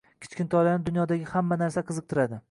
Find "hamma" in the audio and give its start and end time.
1.33-1.59